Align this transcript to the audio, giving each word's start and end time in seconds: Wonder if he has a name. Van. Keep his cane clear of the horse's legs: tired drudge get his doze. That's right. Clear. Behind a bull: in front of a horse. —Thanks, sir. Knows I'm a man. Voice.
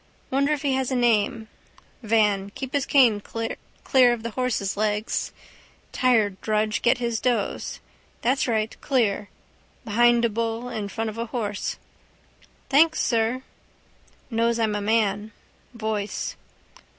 Wonder 0.31 0.51
if 0.51 0.63
he 0.63 0.73
has 0.73 0.89
a 0.89 0.95
name. 0.95 1.47
Van. 2.01 2.49
Keep 2.55 2.73
his 2.73 2.87
cane 2.87 3.19
clear 3.21 4.11
of 4.13 4.23
the 4.23 4.31
horse's 4.31 4.75
legs: 4.75 5.31
tired 5.91 6.41
drudge 6.41 6.81
get 6.81 6.97
his 6.97 7.19
doze. 7.19 7.79
That's 8.23 8.47
right. 8.47 8.75
Clear. 8.81 9.29
Behind 9.85 10.25
a 10.25 10.29
bull: 10.29 10.69
in 10.69 10.89
front 10.89 11.11
of 11.11 11.19
a 11.19 11.27
horse. 11.27 11.77
—Thanks, 12.67 12.99
sir. 12.99 13.43
Knows 14.31 14.57
I'm 14.57 14.73
a 14.73 14.81
man. 14.81 15.33
Voice. 15.75 16.35